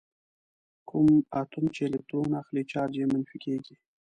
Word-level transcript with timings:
کوم 0.89 1.07
اتوم 1.39 1.65
چې 1.75 1.81
الکترون 1.87 2.31
اخلي 2.41 2.63
چارج 2.71 2.93
یې 2.99 3.05
منفي 3.11 3.37
کیږي. 3.45 3.75